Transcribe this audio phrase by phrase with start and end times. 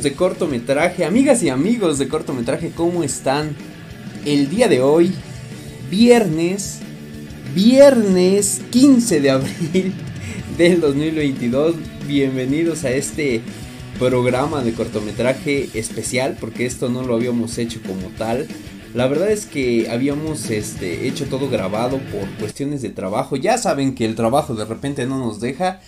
[0.00, 3.54] De cortometraje, amigas y amigos de cortometraje, ¿cómo están?
[4.24, 5.12] El día de hoy,
[5.90, 6.78] viernes,
[7.54, 9.92] viernes 15 de abril
[10.56, 11.74] del 2022,
[12.08, 13.42] bienvenidos a este
[13.98, 18.48] programa de cortometraje especial, porque esto no lo habíamos hecho como tal.
[18.94, 23.36] La verdad es que habíamos este, hecho todo grabado por cuestiones de trabajo.
[23.36, 25.80] Ya saben que el trabajo de repente no nos deja.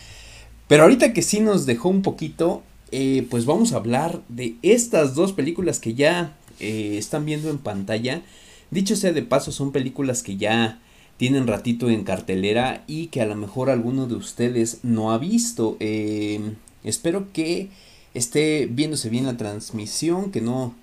[0.69, 5.15] Pero ahorita que sí nos dejó un poquito, eh, pues vamos a hablar de estas
[5.15, 8.23] dos películas que ya eh, están viendo en pantalla.
[8.71, 10.81] Dicho sea de paso, son películas que ya
[11.17, 15.77] tienen ratito en cartelera y que a lo mejor alguno de ustedes no ha visto.
[15.81, 16.41] Eh,
[16.83, 17.69] espero que
[18.15, 20.75] esté viéndose bien la transmisión, que no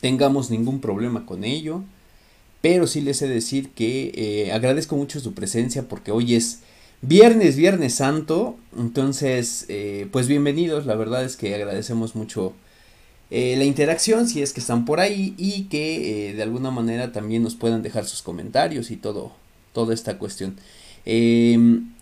[0.00, 1.82] tengamos ningún problema con ello.
[2.60, 6.60] Pero sí les he de decir que agradezco mucho su presencia porque hoy es
[7.00, 8.56] Viernes, Viernes Santo.
[8.76, 10.84] Entonces, eh, pues bienvenidos.
[10.84, 12.54] La verdad es que agradecemos mucho
[13.30, 17.12] eh, la interacción si es que están por ahí y que eh, de alguna manera
[17.12, 19.30] también nos puedan dejar sus comentarios y todo,
[19.72, 20.56] toda esta cuestión.
[21.04, 21.92] Em,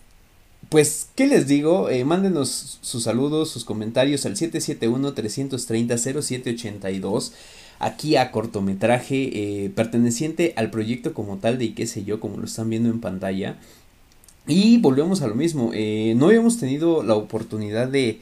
[0.69, 1.89] pues, ¿qué les digo?
[2.05, 7.33] mándenos sus saludos, sus comentarios al 771-330-0782
[7.79, 12.45] aquí a cortometraje perteneciente al proyecto como tal de y qué sé yo, como lo
[12.45, 13.57] están viendo en pantalla.
[14.47, 18.21] Y volvemos a lo mismo, eh, no habíamos tenido la oportunidad de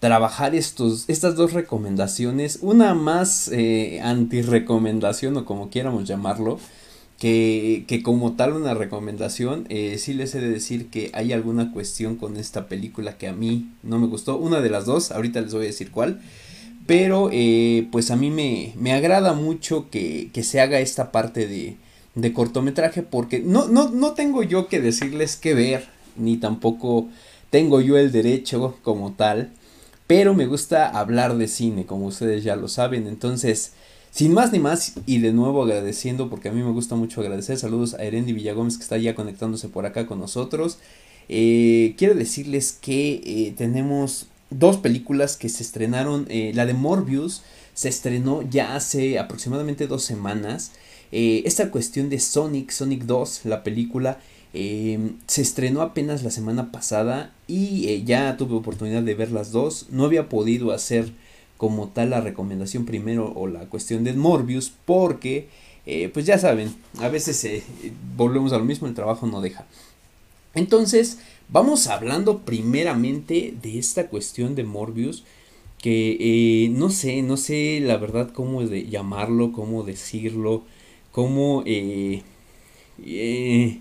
[0.00, 6.58] trabajar estos, estas dos recomendaciones, una más eh, anti-recomendación o como quieramos llamarlo,
[7.18, 11.72] que, que como tal una recomendación, eh, sí les he de decir que hay alguna
[11.72, 15.40] cuestión con esta película que a mí no me gustó, una de las dos, ahorita
[15.40, 16.20] les voy a decir cuál,
[16.86, 17.30] pero
[17.92, 21.76] pues a mí me, me agrada mucho que, que se haga esta parte de
[22.14, 27.08] de cortometraje porque no, no, no tengo yo que decirles qué ver, ni tampoco
[27.50, 29.50] tengo yo el derecho como tal,
[30.06, 33.72] pero me gusta hablar de cine, como ustedes ya lo saben, entonces,
[34.10, 37.58] sin más ni más, y de nuevo agradeciendo, porque a mí me gusta mucho agradecer,
[37.58, 40.78] saludos a Erendi Villagómez que está ya conectándose por acá con nosotros,
[41.28, 47.42] eh, quiero decirles que eh, tenemos dos películas que se estrenaron, eh, la de Morbius
[47.74, 50.72] se estrenó ya hace aproximadamente dos semanas,
[51.12, 54.18] eh, esta cuestión de Sonic, Sonic 2, la película,
[54.54, 59.52] eh, se estrenó apenas la semana pasada y eh, ya tuve oportunidad de ver las
[59.52, 59.86] dos.
[59.90, 61.12] No había podido hacer
[61.58, 65.48] como tal la recomendación primero o la cuestión de Morbius porque,
[66.12, 67.62] pues ya saben, a veces
[68.16, 69.64] volvemos a lo mismo, el trabajo no deja.
[70.54, 71.18] Entonces,
[71.48, 75.22] vamos hablando primeramente de esta cuestión de Morbius
[75.78, 80.64] que no sé, no sé la verdad cómo de llamarlo, cómo decirlo
[81.12, 82.22] cómo, eh,
[83.04, 83.80] eh,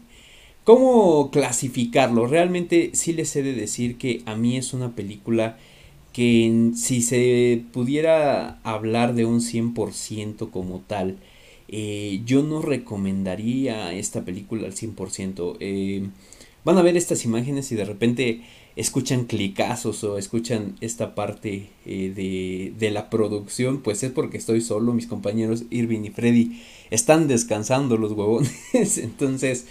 [0.64, 2.28] cómo clasificarlo.
[2.28, 5.58] Realmente sí les he de decir que a mí es una película
[6.14, 11.18] que si se pudiera hablar de un 100% como tal,
[11.70, 15.58] eh, yo no recomendaría esta película al 100%.
[15.60, 16.04] Eh,
[16.66, 18.42] van a ver estas imágenes y de repente
[18.76, 24.62] escuchan clicazos o escuchan esta parte eh, de, de, la producción, pues es porque estoy
[24.62, 28.52] solo, mis compañeros Irving y Freddy están descansando los huevones,
[28.98, 29.66] entonces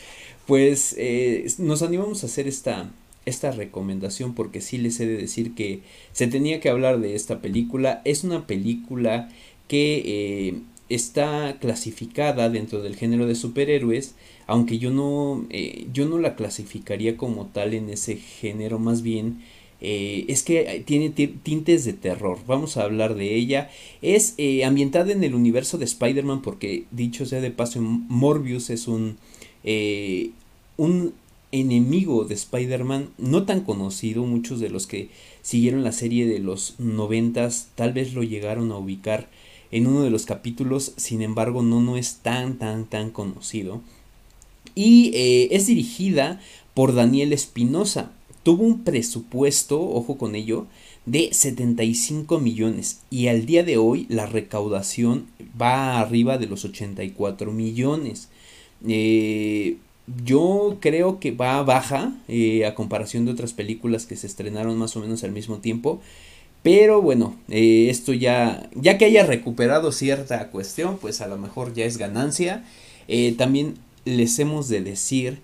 [0.46, 2.90] pues eh, nos animamos a hacer esta,
[3.24, 5.82] esta recomendación porque sí les he de decir que
[6.12, 9.28] se tenía que hablar de esta película, es una película
[9.68, 10.60] que eh,
[10.90, 14.16] está clasificada dentro del género de superhéroes,
[14.46, 19.40] aunque yo no, eh, yo no la clasificaría como tal en ese género, más bien
[19.80, 22.38] eh, es que tiene tintes de terror.
[22.46, 23.70] Vamos a hablar de ella.
[24.02, 28.88] Es eh, ambientada en el universo de Spider-Man porque, dicho sea de paso, Morbius es
[28.88, 29.16] un,
[30.76, 31.14] un
[31.52, 34.24] enemigo de Spider-Man no tan conocido.
[34.24, 35.08] Muchos de los que
[35.40, 39.28] siguieron la serie de los noventas tal vez lo llegaron a ubicar
[39.72, 43.80] en uno de los capítulos, sin embargo no, no es tan, tan, tan conocido.
[44.74, 46.40] Y eh, es dirigida
[46.74, 48.12] por Daniel Espinosa.
[48.42, 50.66] Tuvo un presupuesto, ojo con ello,
[51.06, 55.26] de 75 millones y al día de hoy la recaudación
[55.60, 58.28] va arriba de los 84 millones.
[58.86, 59.76] Eh,
[60.24, 64.96] yo creo que va baja eh, a comparación de otras películas que se estrenaron más
[64.96, 66.00] o menos al mismo tiempo.
[66.62, 71.72] Pero bueno, eh, esto ya, ya que haya recuperado cierta cuestión, pues a lo mejor
[71.72, 72.64] ya es ganancia.
[73.08, 73.74] Eh, también
[74.04, 75.38] les hemos de decir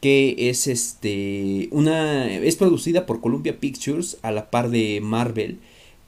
[0.00, 5.58] que es este una es producida por Columbia Pictures a la par de Marvel.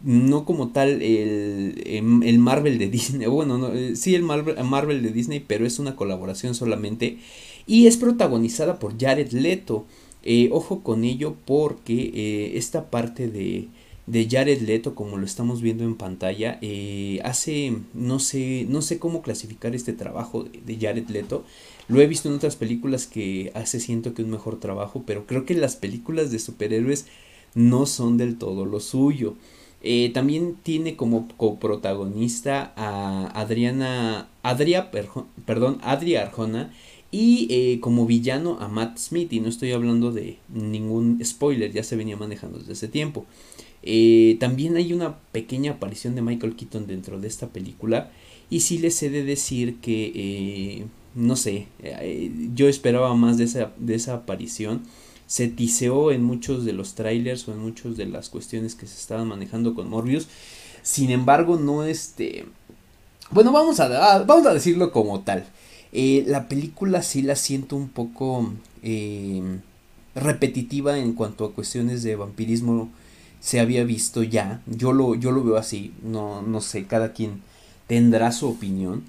[0.03, 4.63] No como tal el, em, el Marvel de Disney bueno no, eh, sí el Marvel,
[4.65, 7.19] Marvel, de Disney pero es una colaboración solamente.
[7.67, 9.87] Y es protagonizada por Jared Leto.
[10.53, 13.69] Ojo con ello porque esta parte de
[14.07, 18.99] de Jared Leto como lo estamos viendo en pantalla eh, hace no sé no sé
[18.99, 21.45] cómo clasificar este trabajo de Jared Leto.
[21.89, 25.45] Lo he visto en otras películas que hace siento que un mejor trabajo pero creo
[25.45, 27.07] que las películas de superhéroes
[27.55, 29.35] no son del todo lo suyo.
[29.87, 36.73] Eh, también tiene como coprotagonista a Adriana Adria perdón Adria Arjona
[37.11, 41.85] y eh, como villano a Matt Smith y no estoy hablando de ningún spoiler ya
[41.85, 43.27] se venía manejando desde ese tiempo
[43.87, 48.11] eh, también hay una pequeña aparición de Michael Keaton dentro de esta película.
[48.49, 53.45] Y sí les he de decir que, eh, no sé, eh, yo esperaba más de
[53.45, 54.83] esa, de esa aparición.
[55.27, 58.99] Se tiseó en muchos de los trailers o en muchas de las cuestiones que se
[58.99, 60.29] estaban manejando con Morbius.
[60.83, 62.47] Sin embargo, no este...
[63.31, 65.45] Bueno, vamos a, vamos a decirlo como tal.
[65.93, 68.53] la película sí la siento un poco
[70.15, 72.91] repetitiva en cuanto a cuestiones de vampirismo
[73.45, 74.63] se había visto ya.
[74.67, 75.93] Yo lo, yo lo veo así.
[76.03, 77.43] No, no sé, cada quien
[77.87, 79.05] tendrá su opinión.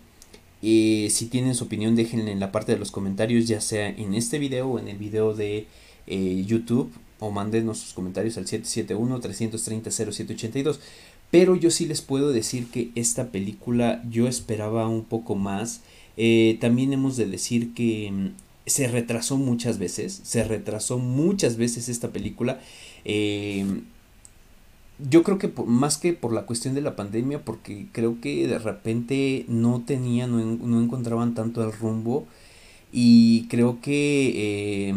[0.62, 4.14] y si tienen su opinión, déjenla en la parte de los comentarios, ya sea en
[4.14, 5.68] este video o en el video de
[6.08, 6.92] eh, YouTube.
[7.20, 10.80] O mándenos sus comentarios al 771-330-0782.
[11.32, 15.80] Pero yo sí les puedo decir que esta película yo esperaba un poco más.
[16.18, 18.32] Eh, también hemos de decir que mm,
[18.66, 20.20] se retrasó muchas veces.
[20.24, 22.60] Se retrasó muchas veces esta película.
[23.06, 23.66] Eh,
[24.98, 28.60] yo creo que más que por la cuestión de la pandemia, porque creo que de
[28.60, 32.26] repente no tenían, no, encontraban tanto el rumbo
[32.92, 34.96] y creo que eh,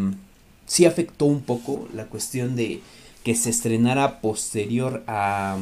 [0.65, 2.81] sí afectó un poco la cuestión de
[3.23, 5.57] que se estrenara posterior a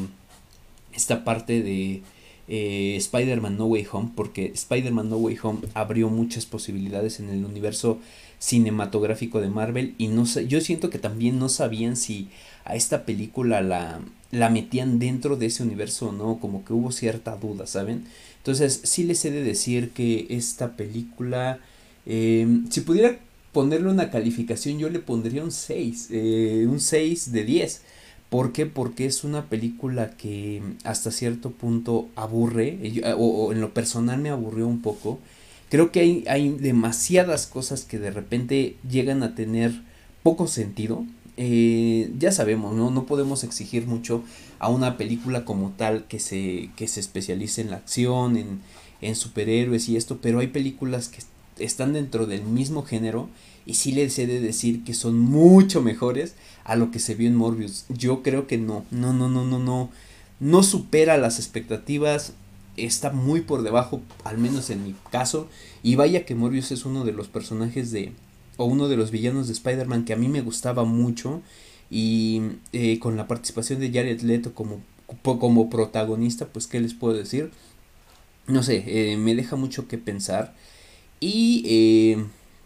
[0.94, 2.04] esta parte de
[2.48, 7.44] eh, Spider-Man No Way Home, porque Spider-Man No Way Home abrió muchas posibilidades en el
[7.44, 8.00] universo
[8.40, 12.30] cinematográfico de Marvel y no yo siento que también no sabían si
[12.66, 14.00] a esta película la,
[14.32, 18.06] la metían dentro de ese universo o no, como que hubo cierta duda, ¿saben?
[18.38, 21.60] Entonces sí les he de decir que esta película,
[22.06, 23.20] em, si pudiera
[23.52, 27.82] ponerle una calificación, yo le pondría un 6, eh, un 6 de 10.
[28.30, 28.66] ¿Por qué?
[28.66, 32.78] Porque es una película que hasta cierto punto aburre,
[33.18, 35.20] o, en lo personal me aburrió un poco.
[35.70, 39.82] Creo que hay, hay demasiadas cosas que de repente llegan a tener
[40.24, 41.06] poco sentido
[41.40, 42.90] eh, ya sabemos, ¿no?
[42.90, 44.24] No podemos exigir mucho
[44.58, 48.62] a una película como tal que se, que se especialice en la acción, en,
[49.02, 51.20] en superhéroes y esto, pero hay películas que
[51.64, 53.30] están dentro del mismo género
[53.68, 56.34] y sí les he de decir que son mucho mejores
[56.64, 57.86] a lo que se vio en Morbius.
[57.90, 59.92] Yo creo que no, no, no, no, no, no,
[60.40, 62.34] no supera las expectativas,
[62.78, 65.50] está muy por debajo, al menos en mi caso,
[65.84, 68.14] y vaya que Morbius es uno de los personajes de,
[68.58, 71.42] o uno de los villanos de Spider-Man que a mí me gustaba mucho
[71.90, 72.42] y
[72.74, 74.82] eh, con la participación de Jared Leto como,
[75.24, 77.52] como protagonista, pues qué les puedo decir.
[78.48, 80.56] No sé, eh, me deja mucho que pensar
[81.20, 82.26] y eh,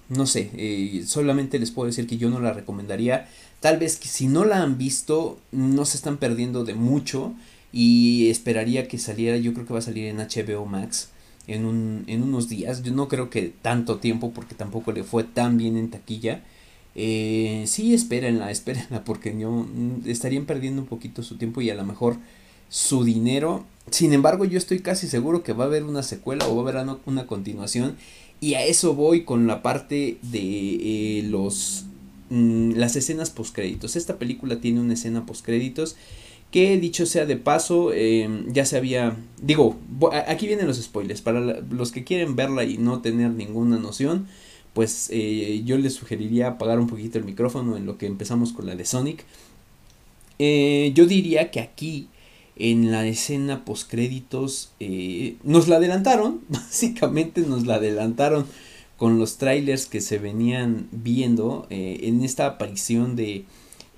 [0.09, 3.29] no sé, solamente les puedo decir que yo no la recomendaría.
[3.61, 7.33] Tal vez que si no la han visto, no se están perdiendo de mucho
[7.73, 11.09] y esperaría que saliera, yo creo que va a salir en HBO Max
[11.47, 12.83] en, un, en unos días.
[12.83, 16.43] Yo no creo que tanto tiempo porque tampoco le fue tan bien en taquilla.
[16.95, 21.75] Eh, sí, espérenla, espérenla porque yo, mm, estarían perdiendo un poquito su tiempo y a
[21.75, 22.17] lo mejor
[22.69, 23.65] su dinero.
[23.89, 26.79] Sin embargo, yo estoy casi seguro que va a haber una secuela o va a
[26.81, 27.95] haber una, continuación.
[28.39, 31.85] Y a eso voy con la parte de eh, los
[32.29, 33.95] mm, las escenas postcréditos.
[33.95, 35.95] Esta película tiene una escena postcréditos
[36.51, 39.77] que dicho sea de paso, em, ya se había, digo,
[40.27, 44.27] aquí vienen los spoilers, para los que quieren verla y no tener ninguna noción,
[44.73, 48.65] pues eh, yo les sugeriría apagar un poquito el micrófono en lo que empezamos con
[48.65, 49.25] la de Sonic.
[50.39, 52.07] Eh, yo diría que aquí,
[52.57, 58.45] en la escena post créditos, eh, nos la adelantaron, básicamente nos la adelantaron
[58.97, 63.45] con los trailers que se venían viendo en esta aparición de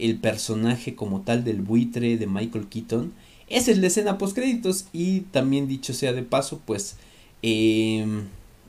[0.04, 3.14] el personaje como tal del buitre de Michael Keaton.
[3.48, 6.98] Esa es la escena post créditos y también dicho sea de paso, pues
[7.42, 8.24] em,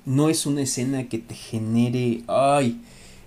[0.06, 2.80] no es una escena que te genere, ay,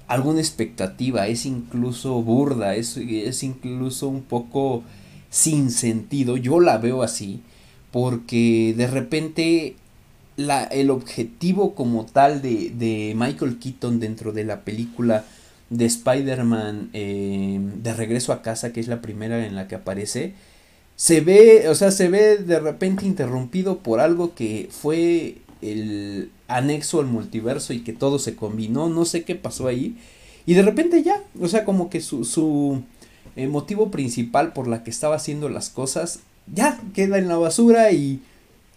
[0.08, 4.84] alguna expectativa, es incluso burda, es, es incluso un poco
[5.30, 7.42] sin sentido, yo la veo así,
[7.92, 9.76] porque de repente
[10.38, 15.26] la, el objetivo como tal de, de Michael Keaton dentro de la película
[15.70, 20.34] de Spider-Man eh, de regreso a casa, que es la primera en la que aparece,
[20.96, 27.00] se ve, o sea, se ve de repente interrumpido por algo que fue el anexo
[27.00, 29.98] al multiverso y que todo se combinó, no sé qué pasó ahí,
[30.46, 32.82] y de repente ya, o sea, como que su, su
[33.36, 36.22] eh, motivo principal por la que estaba haciendo las cosas,
[36.54, 38.22] ya queda en la basura y,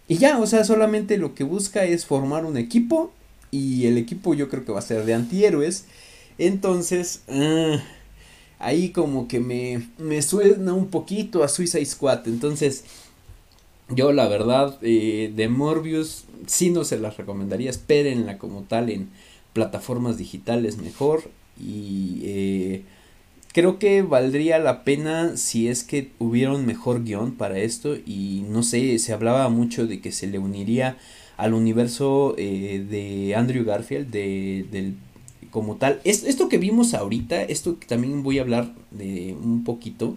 [0.07, 3.11] y ya, o sea, solamente lo que busca es formar un equipo
[3.49, 5.85] y el equipo yo creo que va a ser de antihéroes.
[6.41, 7.77] Entonces, ah,
[8.57, 12.27] ahí como que me, me suena un poquito a Suicide Squad.
[12.27, 12.83] Entonces,
[13.89, 17.69] yo la verdad, eh, de Morbius sí no se las recomendaría.
[17.69, 19.09] Espérenla como tal en
[19.53, 21.29] plataformas digitales mejor.
[21.63, 22.83] Y eh,
[23.53, 27.95] creo que valdría la pena si es que hubiera un mejor guion para esto.
[28.03, 30.97] Y no sé, se hablaba mucho de que se le uniría
[31.37, 34.95] al universo eh, de Andrew Garfield, de, del
[35.51, 36.01] como tal.
[36.03, 40.15] Es, esto que vimos ahorita, esto que también voy a hablar de un poquito.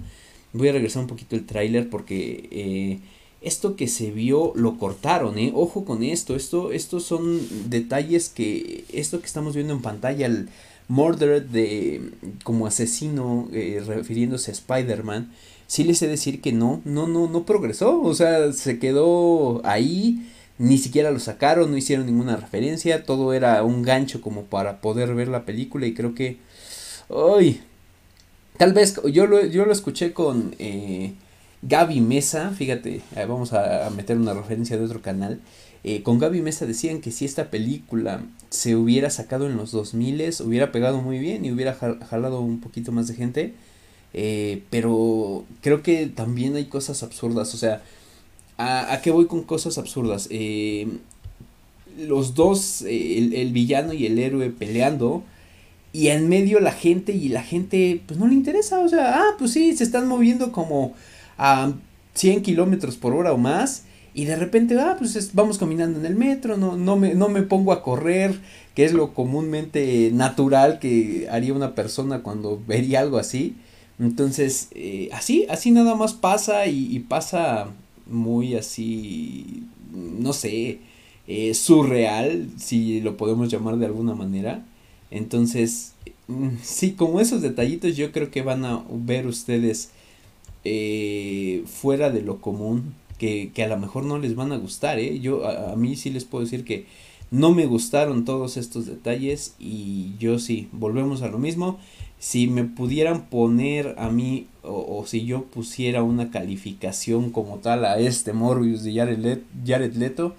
[0.53, 2.99] Voy a regresar un poquito el tráiler porque eh,
[3.43, 5.53] esto que se vio lo cortaron, ¿eh?
[5.55, 10.49] Ojo con esto, esto, estos son detalles que, esto que estamos viendo en pantalla, el
[10.89, 12.11] Murdered de,
[12.43, 15.33] como asesino, eh, refiriéndose a Spider-Man,
[15.67, 20.27] sí les he decir que no, no, no, no progresó, o sea, se quedó ahí,
[20.59, 25.15] ni siquiera lo sacaron, no hicieron ninguna referencia, todo era un gancho como para poder
[25.15, 26.39] ver la película y creo que,
[27.11, 27.61] ¡ay!
[28.59, 30.55] Tal vez yo lo, yo lo escuché con...
[30.59, 31.15] Eh,
[31.67, 35.41] Gaby Mesa, fíjate, eh, vamos a, meter una referencia de otro canal.
[35.83, 40.35] Eh, con Gaby Mesa decían que si esta película se hubiera sacado en los 2000
[40.45, 43.55] hubiera pegado muy bien y hubiera jalado un poquito más de gente.
[44.13, 47.55] Eh, pero creo que también hay cosas absurdas.
[47.55, 47.83] O sea,
[48.59, 50.29] ¿a, qué voy con cosas absurdas?
[51.97, 55.23] los dos, el, el, villano y el héroe peleando.
[55.93, 58.81] Y en medio la gente y la gente pues no le interesa.
[58.81, 60.95] O sea, ah, pues sí, se están moviendo como
[61.39, 61.73] a
[62.15, 63.85] 100 kilómetros por hora o más
[64.15, 67.43] y de repente, ah, pues vamos caminando en el metro, no, no, me, no me
[67.43, 68.39] pongo a correr,
[68.77, 73.57] que es lo comúnmente natural que haría una persona cuando vería algo así.
[73.99, 77.67] Entonces, eh, así, así nada más pasa y, pasa
[78.07, 80.79] muy así, no sé,
[81.27, 84.65] eh, surreal, si lo podemos llamar de alguna manera.
[85.11, 85.95] Entonces,
[86.29, 89.91] mm, sí, como esos detallitos yo creo que van a ver ustedes
[90.65, 94.99] eh, fuera de lo común que, que, a lo mejor no les van a gustar,
[94.99, 95.21] ¿eh?
[95.21, 96.87] Yo a, mí sí les puedo decir que
[97.31, 101.79] no me gustaron todos estos detalles y yo sí, volvemos a lo mismo.
[102.25, 107.99] Si me pudieran poner a mí o, si yo pusiera una calificación como tal a
[107.99, 110.35] este Morbius de Jared, Jared Leto,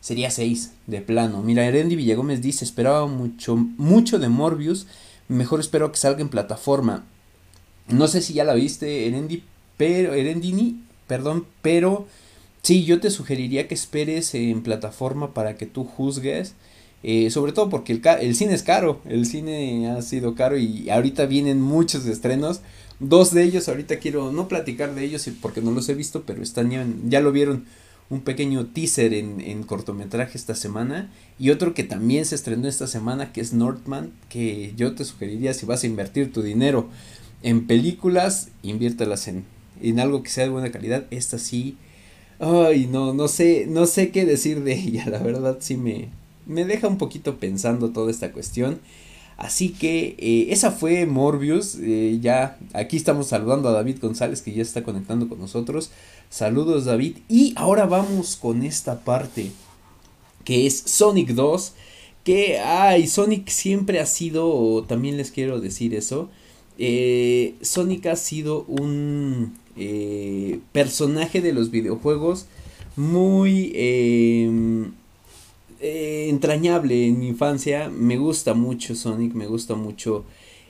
[0.00, 1.42] sería 6 de plano.
[1.42, 4.86] Mira, Erendi Villagómez dice, esperaba mucho, mucho de Morbius,
[5.26, 7.04] mejor espero que salga en plataforma.
[7.88, 9.42] No sé si ya la viste, Erendi,
[9.76, 12.06] pero Erendini, perdón, pero
[12.62, 16.54] sí, yo te sugeriría que esperes en plataforma para que tú juzgues.
[17.06, 20.88] Eh, sobre todo porque el, el, cine es caro, el cine ha sido caro y
[20.88, 22.62] ahorita vienen muchos estrenos.
[22.98, 26.42] Dos de ellos, ahorita quiero no platicar de ellos porque no los he visto, pero
[26.42, 26.70] están
[27.10, 27.66] ya, lo vieron
[28.08, 31.10] un pequeño teaser en, en, cortometraje esta semana.
[31.38, 35.52] Y otro que también se estrenó esta semana, que es Northman, que yo te sugeriría
[35.52, 36.88] si vas a invertir tu dinero
[37.42, 39.44] en películas, inviértalas en,
[39.82, 41.76] en algo que sea de buena calidad, esta sí,
[42.38, 46.08] ay, no, no sé, no sé qué decir de ella, la verdad sí me,
[46.46, 48.80] me deja un poquito pensando toda esta cuestión.
[49.36, 51.76] Así que eh, esa fue Morbius.
[51.80, 55.90] Eh, ya aquí estamos saludando a David González que ya está conectando con nosotros.
[56.30, 57.18] Saludos David.
[57.28, 59.50] Y ahora vamos con esta parte
[60.44, 61.72] que es Sonic 2.
[62.22, 66.30] Que, ay, Sonic siempre ha sido, también les quiero decir eso.
[66.78, 69.54] Eh, Sonic ha sido un
[70.72, 72.46] personaje de los videojuegos
[72.96, 74.92] muy em,
[75.84, 77.88] eh, entrañable en mi infancia.
[77.90, 80.24] Me gusta mucho Sonic, me gusta mucho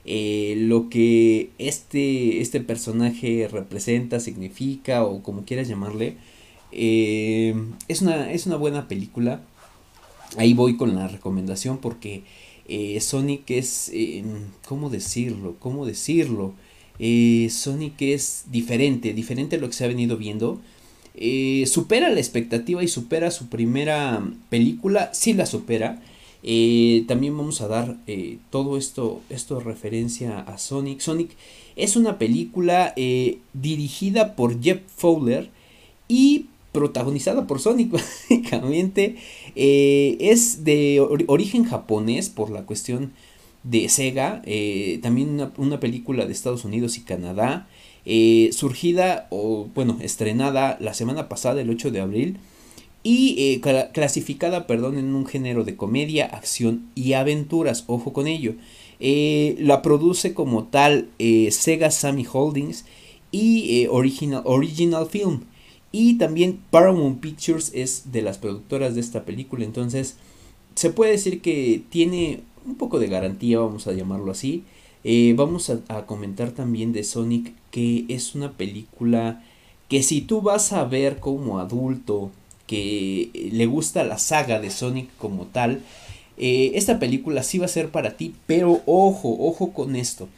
[0.04, 6.16] eh, lo que este, este personaje representa, significa o como quieras llamarle.
[6.72, 9.42] Em, es, una, es una buena película.
[10.36, 12.24] Ahí voy con la recomendación porque
[13.00, 13.92] Sonic es,
[14.66, 15.56] ¿cómo decirlo?
[15.60, 16.54] ¿Cómo decirlo?
[16.98, 20.60] eh, Sonic es diferente, diferente a lo que se ha venido viendo.
[21.16, 26.02] Eh, supera la expectativa y supera su primera película, sí la supera.
[26.42, 31.00] Eh, también vamos a dar eh, todo esto, esto referencia a Sonic.
[31.00, 31.30] Sonic
[31.76, 32.94] es una película
[33.52, 35.50] dirigida por Jeff Fowler
[36.08, 39.16] y protagonizada por Sonic, básicamente.
[39.54, 43.12] es de origen japonés por la cuestión
[43.62, 44.42] de Sega,
[45.02, 47.66] también una, película de Estados Unidos y Canadá,
[48.06, 52.38] eh, surgida o bueno, estrenada la semana pasada, el 8 de abril,
[53.02, 58.54] y eh, clasificada, perdón, en un género de comedia, acción y aventuras, ojo con ello.
[59.00, 61.08] Eh, la produce como tal
[61.50, 62.86] Sega Sammy Holdings
[63.30, 65.42] y Original, Original Film.
[65.92, 69.64] Y también Paramount Pictures es de las productoras de esta película.
[69.64, 70.16] Entonces,
[70.74, 74.64] se puede decir que tiene un poco de garantía, vamos a llamarlo así.
[75.36, 79.42] Vamos a, a, comentar también de Sonic, que es una película
[79.88, 82.30] que si tú vas a ver como adulto,
[82.66, 85.82] que le gusta la saga de Sonic como tal,
[86.36, 90.28] eh, esta película sí va a ser para ti, pero ojo, ojo con esto.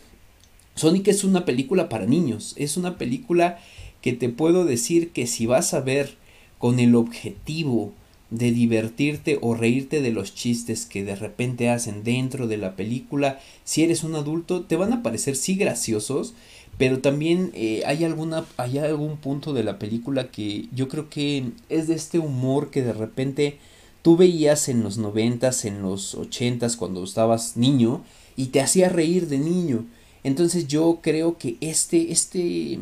[0.74, 3.58] Sonic es una película para niños, es una película
[4.02, 6.16] que te puedo decir que si vas a ver
[6.58, 7.92] con el objetivo
[8.36, 13.40] de divertirte o reírte de los chistes que de repente hacen dentro de la película,
[13.64, 16.34] si eres un adulto, te van a parecer sí graciosos,
[16.78, 21.52] pero también eh, hay alguna hay algún punto de la película que yo creo que
[21.68, 23.58] es de este humor que de repente
[24.02, 28.04] tú veías en los noventas, en los ochentas cuando estabas niño
[28.36, 29.86] y te hacía reír de niño.
[30.22, 32.78] Entonces yo creo que este, este,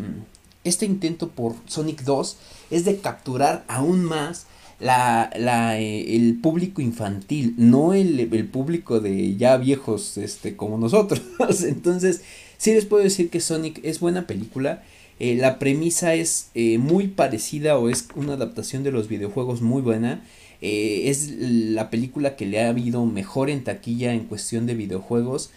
[0.65, 2.37] este intento por Sonic 2
[2.71, 4.47] es de capturar aún más
[4.81, 10.79] la, la, eh, el público infantil, no el, el, público de ya viejos este, como
[10.79, 11.23] nosotros.
[11.65, 12.23] Entonces,
[12.59, 14.83] sí les puedo decir que Sonic es buena película.
[15.21, 19.83] Eh, la premisa es eh, muy parecida o es una adaptación de los videojuegos muy
[19.83, 20.25] buena.
[20.61, 25.51] Es la película que le ha habido mejor en taquilla en cuestión de videojuegos.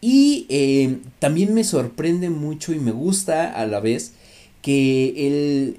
[0.00, 0.46] Y
[1.18, 4.14] también me sorprende mucho y me gusta a la vez
[4.62, 5.76] que el,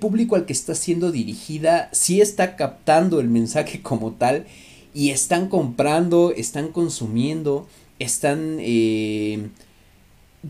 [0.00, 4.46] público al que está siendo dirigida sí está captando el mensaje como tal
[4.94, 9.48] y están comprando, están consumiendo, están eh,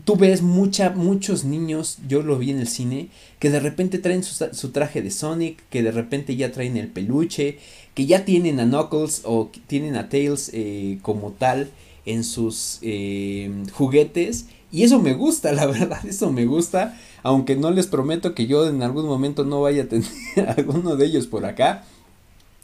[0.05, 3.09] tú ves mucha, muchos niños, yo lo vi en el cine,
[3.39, 7.57] que de repente traen su, traje de Sonic, que de repente ya traen el peluche,
[7.95, 11.69] que ya tienen a Knuckles o tienen a Tails eh, como tal
[12.05, 14.45] en sus eh, juguetes.
[14.71, 16.97] Y eso me gusta, la verdad, eso me gusta.
[17.23, 20.07] Aunque no les prometo que yo en algún momento no vaya a tener
[20.57, 21.83] alguno de ellos por acá.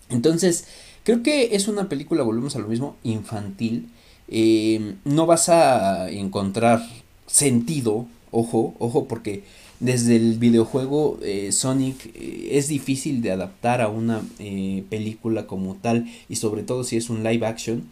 [0.10, 0.66] Entonces,
[1.04, 3.90] creo que es una película, volvemos a lo mismo, infantil.
[4.28, 6.82] Eh, no vas a encontrar
[7.28, 9.44] sentido, ojo, ojo, porque
[9.80, 15.76] desde el videojuego eh, Sonic eh, es difícil de adaptar a una eh, película como
[15.76, 17.84] tal y sobre todo si es un live action,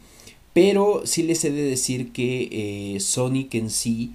[0.54, 4.12] pero sí les he de decir que Sonic en sí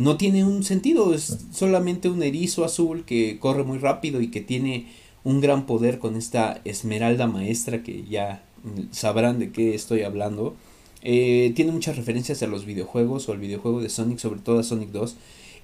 [0.00, 4.40] no tiene un sentido, es solamente un erizo azul que corre muy rápido y que
[4.40, 4.86] tiene
[5.24, 8.42] un gran poder con esta esmeralda maestra que ya
[8.90, 10.54] sabrán de qué estoy hablando.
[11.02, 14.62] Eh, tiene muchas referencias a los videojuegos o al videojuego de Sonic, sobre todo a
[14.62, 15.16] Sonic 2.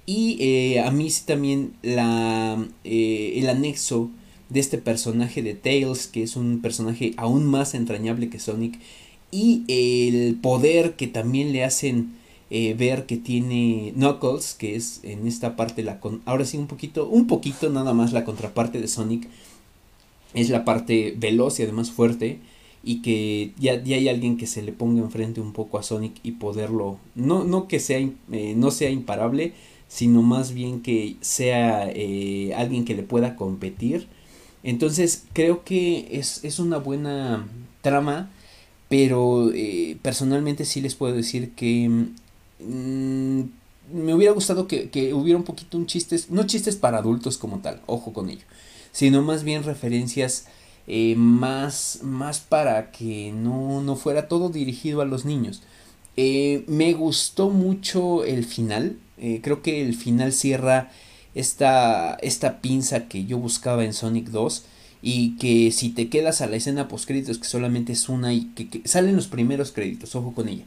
[0.05, 4.09] Y eh, a mí sí también la, eh, el anexo
[4.49, 8.79] de este personaje de Tails, que es un personaje aún más entrañable que Sonic.
[9.31, 12.15] Y el poder que también le hacen
[12.49, 17.09] ver que tiene Knuckles, que es en esta parte la con ahora sí un poquito,
[17.09, 19.27] un poquito nada más la contraparte de Sonic.
[20.33, 22.39] Es la parte veloz y además fuerte
[22.87, 26.13] y que ya, ya, hay alguien que se le ponga enfrente un poco a Sonic
[26.23, 29.51] y poderlo, no, no que sea, eh, no sea imparable,
[29.89, 34.07] sino más bien que sea eh, alguien que le pueda competir.
[34.63, 37.45] Entonces creo que es, es una buena
[37.81, 38.31] trama,
[38.89, 41.89] pero eh, personalmente sí les puedo decir que
[42.59, 43.41] mm,
[43.93, 47.59] me hubiera gustado que, que, hubiera un poquito un chistes, no chistes para adultos como
[47.59, 48.45] tal, ojo con ello,
[48.91, 50.45] sino más bien referencias
[50.87, 55.61] eh, más, más para que no, no, fuera todo dirigido a los niños.
[56.15, 58.97] Eh, me gustó mucho el final,
[59.41, 60.91] creo que el final cierra
[61.35, 64.63] esta, esta pinza que yo buscaba en Sonic 2
[65.09, 68.51] y que si te quedas a la escena post créditos que solamente es una y
[68.55, 70.65] que, salen los primeros créditos, ojo con ella.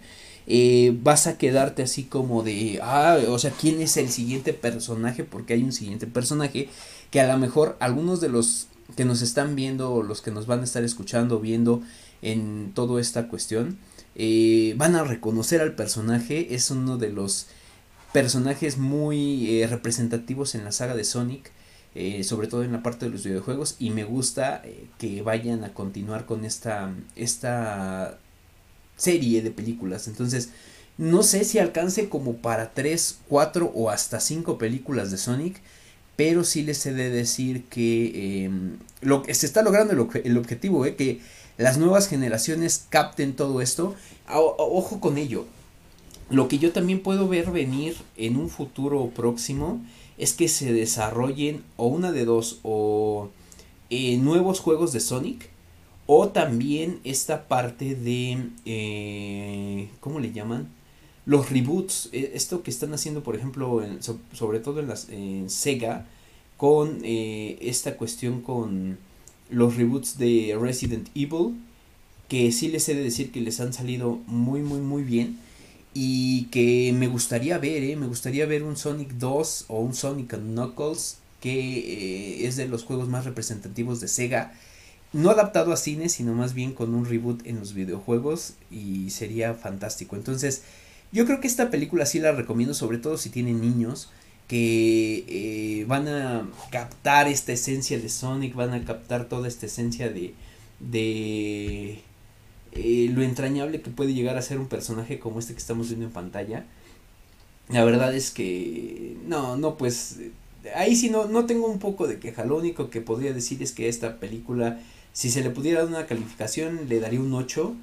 [1.02, 5.24] vas a quedarte así como de, ah, o sea, ¿quién es el siguiente personaje?
[5.24, 6.70] Porque hay un siguiente personaje
[7.10, 10.60] que a lo mejor algunos de los que nos están viendo, los que nos van
[10.60, 11.82] a estar escuchando, viendo
[12.22, 13.76] en toda esta cuestión,
[14.14, 16.54] eh, van a reconocer al personaje.
[16.54, 17.48] Es uno de los
[18.14, 21.52] personajes muy eh, representativos en la saga de Sonic.
[21.96, 24.62] Eh, sobre todo en la parte de los videojuegos y me gusta
[24.96, 28.16] que vayan a continuar con esta esta
[28.96, 30.50] serie de películas entonces
[30.98, 35.60] no sé si alcance como para 3, 4 o hasta 5 películas de Sonic
[36.20, 40.94] pero sí les he de decir que em, lo, se está logrando el, objetivo, eh,
[40.94, 41.20] que
[41.56, 43.94] las nuevas generaciones capten todo esto.
[44.28, 45.46] ojo con ello.
[46.28, 49.82] Lo que yo también puedo ver venir en un futuro próximo
[50.20, 53.30] es que se desarrollen o una de dos o
[53.88, 55.48] eh, nuevos juegos de Sonic
[56.06, 60.68] O también esta parte de, eh, ¿cómo le llaman?
[61.24, 63.82] Los reboots, e, esto que están haciendo, por ejemplo,
[64.32, 65.08] sobre todo en, las,
[65.46, 66.06] Sega,
[66.56, 68.98] con eh, esta cuestión con
[69.48, 71.54] los reboots de Resident Evil,
[72.28, 75.38] que sí les he de decir que les han salido muy, muy, muy bien.
[75.92, 77.96] Y que me gustaría ver, ¿eh?
[77.96, 83.08] me gustaría ver un Sonic 2 o un Sonic Knuckles, que es de los juegos
[83.08, 84.52] más representativos de Sega
[85.12, 89.54] no adaptado a cine, sino más bien con un reboot en los videojuegos y sería
[89.54, 90.16] fantástico.
[90.16, 90.62] Entonces,
[91.12, 94.10] yo creo que esta película sí la recomiendo, sobre todo si tienen niños
[94.46, 100.08] que eh, van a captar esta esencia de Sonic, van a captar toda esta esencia
[100.08, 100.34] de,
[100.80, 102.02] de
[102.72, 106.06] eh, lo entrañable que puede llegar a ser un personaje como este que estamos viendo
[106.06, 106.66] en pantalla.
[107.68, 110.18] La verdad es que no, no, pues
[110.74, 112.44] ahí sí no, no tengo un poco de queja.
[112.44, 114.80] Lo único que podría decir es que esta película
[115.12, 117.74] si se le pudiera dar una calificación, le daría un 8.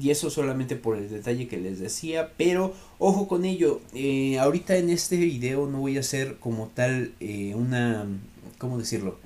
[0.00, 2.32] Y eso solamente por el detalle que les decía.
[2.36, 3.80] Pero ojo con ello.
[3.94, 8.06] Eh, ahorita en este video no voy a hacer como tal eh, una...
[8.58, 9.18] ¿Cómo decirlo?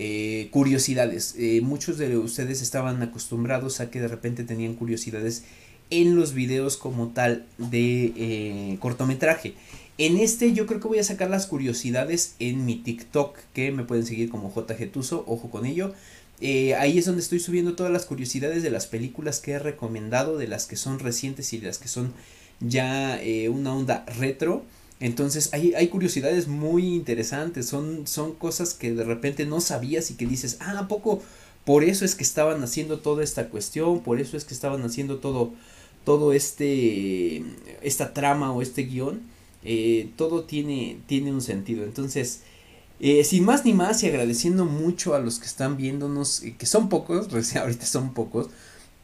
[0.00, 1.34] Eh, curiosidades.
[1.62, 5.42] muchos de ustedes estaban acostumbrados a que de repente tenían curiosidades
[5.90, 9.54] en los videos como tal de cortometraje.
[9.98, 13.82] En este yo creo que voy a sacar las curiosidades en mi TikTok que me
[13.82, 15.92] pueden seguir como JGTuso, ojo con ello.
[16.40, 20.38] Eh, ahí es donde estoy subiendo todas las curiosidades de las películas que he recomendado,
[20.38, 22.12] de las que son recientes y de las que son
[22.60, 24.64] ya eh, una onda retro.
[25.00, 30.14] Entonces hay, hay curiosidades muy interesantes, son, son cosas que de repente no sabías y
[30.14, 31.22] que dices, ah, ¿a poco
[31.64, 35.18] por eso es que estaban haciendo toda esta cuestión, por eso es que estaban haciendo
[35.18, 35.52] todo,
[36.04, 37.42] todo este,
[37.82, 39.20] esta trama o este guion,
[39.64, 41.84] eh, todo tiene, tiene un sentido.
[41.84, 42.40] Entonces,
[43.00, 46.66] eh, sin más ni más y agradeciendo mucho a los que están viéndonos, eh, que
[46.66, 48.48] son pocos, ahorita son pocos.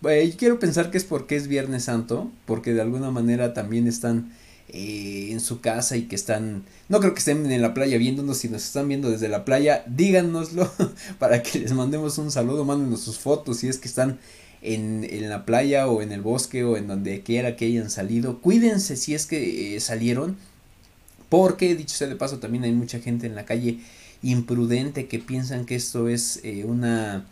[0.09, 4.33] Eh, quiero pensar que es porque es Viernes Santo, porque de alguna manera también están
[4.68, 8.48] en su casa y que están, no creo que estén en la playa viéndonos, si
[8.48, 10.70] nos están viendo desde la playa, díganoslo
[11.18, 14.18] para que les mandemos un saludo, mándenos sus fotos si es que están
[14.62, 18.40] en, en la playa o en el bosque o en donde quiera que hayan salido.
[18.40, 20.37] Cuídense si es que salieron
[21.35, 23.81] porque, dicho sea de paso, también hay mucha gente en la calle
[24.22, 27.27] imprudente que piensan que esto es eh, una...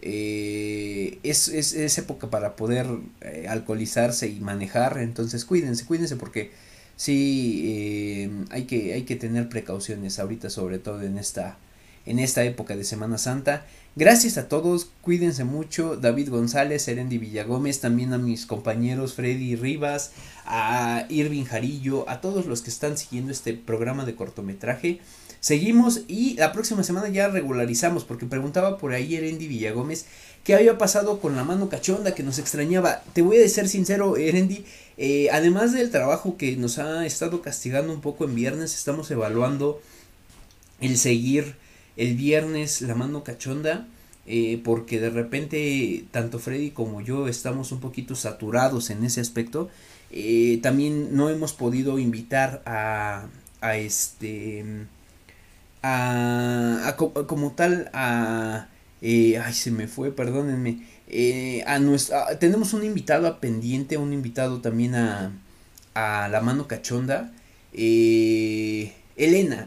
[0.00, 2.86] Eh, es, es, es, época para poder
[3.20, 6.52] eh, alcoholizarse y manejar, entonces cuídense, cuídense porque
[6.98, 11.56] sí hay, que, hay que tener precauciones ahorita, sobre todo en esta,
[12.04, 13.64] en esta época de Semana Santa.
[13.96, 20.12] Gracias a todos, cuídense mucho, David González, Erendi Villagómez, también a mis compañeros Freddy Rivas,
[20.44, 25.00] a Irving Jarillo, a todos los que están siguiendo este programa de cortometraje.
[25.40, 30.06] Seguimos y la próxima semana ya regularizamos, porque preguntaba por ahí Erendi Villagómez
[30.42, 33.02] qué había pasado con la mano cachonda que nos extrañaba.
[33.12, 34.64] Te voy a ser sincero, Erendi,
[34.98, 39.80] eh, además del trabajo que nos ha estado castigando un poco en viernes, estamos evaluando
[40.80, 41.56] el seguir
[41.96, 43.86] el viernes la mano cachonda.
[44.30, 49.70] Eh, porque de repente tanto Freddy como yo estamos un poquito saturados en ese aspecto.
[50.10, 53.26] Eh, también no hemos podido invitar a,
[53.62, 54.64] a este
[55.82, 56.94] a,
[57.26, 58.68] como tal a
[59.00, 60.82] ay se me fue perdónenme
[61.66, 65.32] a nuestra tenemos un invitado a pendiente un invitado también a,
[65.94, 67.32] a la mano cachonda
[67.72, 68.92] Elena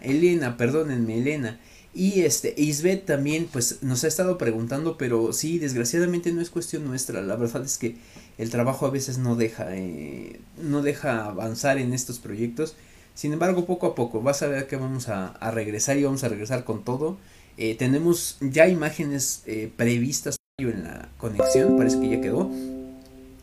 [0.03, 1.59] Elena perdónenme Elena
[1.93, 6.85] y este, Isbeth también, pues, nos ha estado preguntando, pero sí, desgraciadamente no es cuestión
[6.85, 7.21] nuestra.
[7.21, 7.97] La verdad es que
[8.37, 12.75] el trabajo a veces no deja, eh, no deja avanzar en estos proyectos.
[13.13, 16.29] Sin embargo, poco a poco, vas a ver que vamos a, regresar y vamos a
[16.29, 17.17] regresar con todo.
[17.57, 20.37] Eh, tenemos ya imágenes eh, previstas
[20.69, 22.51] en la conexión, parece que ya quedó.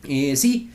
[0.04, 0.70] sí,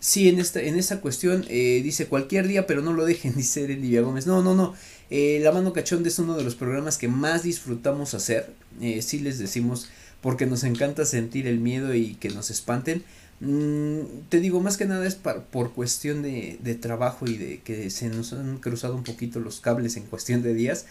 [0.00, 4.02] sí, en esta, en esta cuestión dice cualquier día, pero no lo dejen, dice Livia
[4.02, 4.26] Gómez.
[4.26, 4.74] No, no, no.
[5.10, 8.52] Eh, la mano cachonda es uno de los programas que más disfrutamos hacer.
[8.80, 9.88] Eh, sí les decimos
[10.20, 13.04] porque nos encanta sentir el miedo y que nos espanten.
[13.40, 17.90] Mm, te digo, más que nada es por cuestión de, de, trabajo y de que
[17.90, 20.86] se nos han cruzado un poquito los cables en cuestión de días.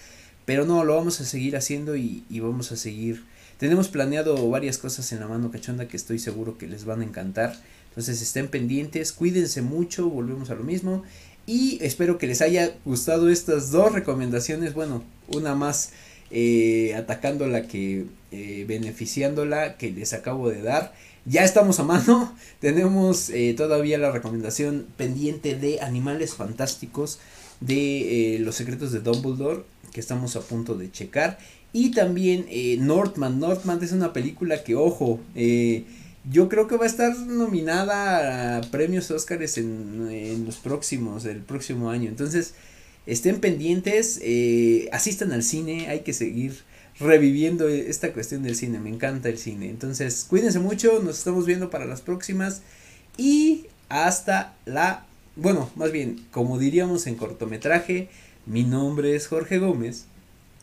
[0.46, 3.24] Pero no, lo vamos a seguir haciendo y vamos a seguir.
[3.58, 7.06] Tenemos planeado varias cosas en la mano cachonda que estoy seguro que les van a
[7.06, 7.56] encantar.
[7.89, 11.04] Entonces estén pendientes, cuídense mucho, volvemos a lo mismo.
[11.48, 14.74] Y espero que les haya gustado estas dos recomendaciones.
[14.74, 15.91] Bueno, una más
[16.32, 20.94] eh, atacándola que eh, beneficiándola que les acabo de dar.
[21.26, 22.36] Ya estamos a mano.
[22.60, 27.20] Tenemos eh, todavía la recomendación pendiente de Animales Fantásticos
[27.62, 29.63] de Los Secretos de Dumbledore
[29.94, 31.38] que estamos a punto de checar.
[31.76, 33.38] Y también eh, Northman.
[33.38, 35.84] Northman es una película que, ojo, eh,
[36.32, 41.40] yo creo que va a estar nominada a premios Oscars en, en los próximos, el
[41.40, 42.08] próximo año.
[42.08, 42.54] Entonces,
[43.06, 46.60] estén pendientes, eh, asistan al cine, hay que seguir
[46.98, 49.70] reviviendo esta cuestión del cine, me encanta el cine.
[49.70, 52.62] Entonces, cuídense mucho, nos estamos viendo para las próximas
[53.18, 58.08] y hasta la, bueno, más bien, como diríamos en cortometraje,
[58.46, 60.06] mi nombre es Jorge Gómez,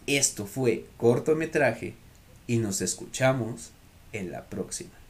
[0.06, 1.94] esto fue cortometraje
[2.46, 3.70] y nos escuchamos
[4.12, 5.01] en la próxima.